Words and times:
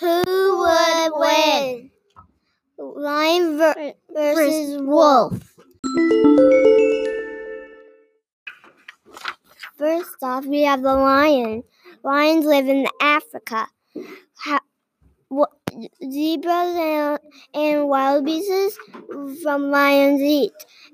Who 0.00 0.58
would 0.58 1.10
win? 1.14 1.90
Lion 2.78 3.58
ver- 3.58 3.94
versus 4.12 4.80
wolf. 4.82 5.38
First 9.78 10.16
off, 10.22 10.44
we 10.46 10.62
have 10.62 10.82
the 10.82 10.94
lion. 10.94 11.62
Lions 12.02 12.44
live 12.44 12.68
in 12.68 12.86
Africa. 13.00 13.66
Ha- 14.44 14.60
wha- 15.30 15.46
zebras 16.02 16.76
and, 16.76 17.18
and 17.54 17.88
wild 17.88 18.24
beasts 18.24 18.78
from 19.42 19.70
lions 19.70 20.20
eat. 20.20 20.52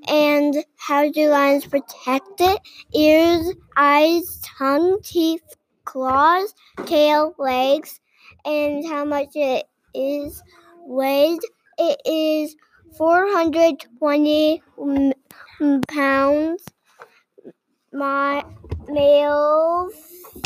And 0.09 0.65
how 0.77 1.11
do 1.11 1.29
lions 1.29 1.67
protect 1.67 2.41
it? 2.41 2.61
Ears, 2.95 3.53
eyes, 3.77 4.41
tongue, 4.59 5.01
teeth, 5.03 5.43
claws, 5.85 6.55
tail, 6.87 7.35
legs, 7.39 8.01
and 8.45 8.87
how 8.87 9.05
much 9.05 9.31
it 9.35 9.67
is 9.95 10.43
weighed. 10.87 11.41
It 11.79 12.01
is 12.07 12.57
420 12.99 14.63
pounds. 15.89 16.65
My 17.93 18.45
male 18.89 19.89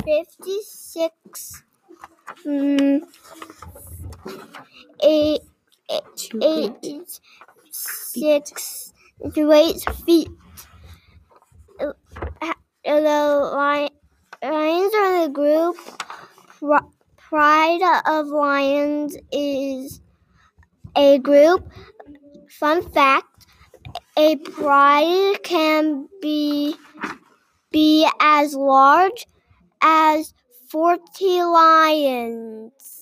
56 0.04 1.62
mm, 2.46 3.00
eight, 5.02 5.40
Two 6.16 6.40
eight, 6.42 6.72
feet. 6.82 7.20
six 7.70 8.92
to 9.34 9.52
eight 9.52 9.80
feet. 10.04 10.28
Uh, 11.80 11.92
The 12.84 13.00
lions 14.42 14.94
are 14.94 15.22
the 15.26 15.32
group. 15.32 15.76
Pri- 17.28 17.78
Pride 17.78 18.02
of 18.06 18.28
Lions 18.28 19.16
is 19.32 20.00
a 20.96 21.18
group. 21.18 21.70
Fun 22.50 22.82
fact: 22.90 23.46
a 24.16 24.36
pride 24.36 25.38
can 25.44 26.08
be 26.22 26.74
be 27.70 28.08
as 28.20 28.54
large 28.54 29.26
as 29.82 30.34
forty 30.70 31.42
lions. 31.42 32.95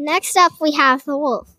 Next 0.00 0.36
up, 0.36 0.52
we 0.60 0.70
have 0.74 1.04
the 1.04 1.18
wolf. 1.18 1.56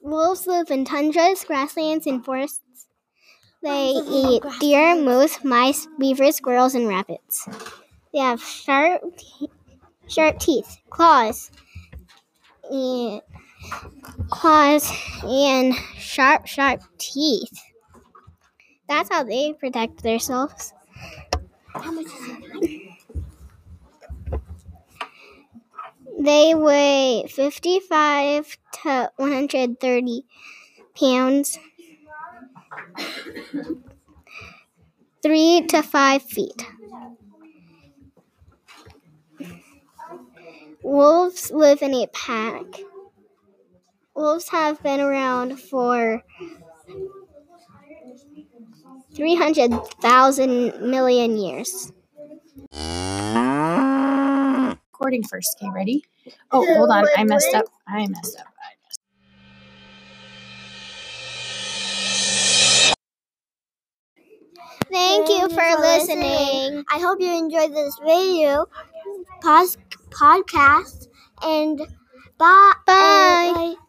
Wolves 0.00 0.46
live 0.46 0.70
in 0.70 0.84
tundras, 0.84 1.42
grasslands, 1.42 2.06
and 2.06 2.24
forests. 2.24 2.86
They 3.60 3.88
eat 3.88 4.44
deer, 4.60 4.94
moose, 4.94 5.42
mice, 5.42 5.88
beavers, 5.98 6.36
squirrels, 6.36 6.76
and 6.76 6.86
rabbits. 6.86 7.48
They 8.12 8.20
have 8.20 8.40
sharp, 8.40 9.02
sharp 10.06 10.38
teeth, 10.38 10.78
claws, 10.90 11.50
and 12.70 13.20
claws, 14.30 14.92
and 15.24 15.74
sharp, 15.98 16.46
sharp 16.46 16.82
teeth. 16.98 17.58
That's 18.88 19.08
how 19.08 19.24
they 19.24 19.54
protect 19.54 20.04
themselves. 20.04 20.72
They 26.24 26.54
weigh 26.54 27.26
55 27.28 28.56
to 28.82 29.10
130 29.16 30.24
pounds, 30.98 31.58
3 35.22 35.66
to 35.68 35.82
5 35.82 36.22
feet. 36.22 36.66
Wolves 40.82 41.50
live 41.50 41.82
in 41.82 41.92
a 41.92 42.06
pack. 42.06 42.64
Wolves 44.14 44.48
have 44.48 44.82
been 44.82 45.00
around 45.00 45.60
for 45.60 46.22
300,000 49.14 50.80
million 50.80 51.36
years. 51.36 51.92
Recording 55.04 55.24
first. 55.24 55.58
Okay, 55.60 55.70
ready? 55.70 56.02
Oh, 56.50 56.64
hold 56.76 56.88
on. 56.88 57.04
I 57.14 57.24
messed 57.24 57.54
up. 57.54 57.66
I 57.86 58.06
messed 58.06 58.38
up. 58.40 58.46
I 58.56 58.72
messed 58.82 59.06
up. 64.56 64.86
Thank 64.90 65.28
you 65.28 65.50
for 65.50 65.78
listening. 65.78 66.84
I 66.90 67.00
hope 67.00 67.20
you 67.20 67.36
enjoyed 67.36 67.74
this 67.74 67.98
video, 68.02 68.64
pos- 69.42 69.76
podcast, 70.08 71.08
and 71.42 71.76
bye. 72.38 72.72
Bye. 72.86 73.52
and 73.58 73.76
bye. 73.76 73.83